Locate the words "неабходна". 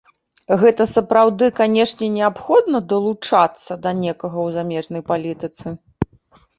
2.17-2.77